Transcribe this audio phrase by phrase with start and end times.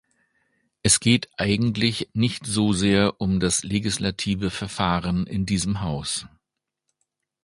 [0.81, 6.25] Es geht eigentlich nicht so sehr um das legislative Verfahren in diesem Haus.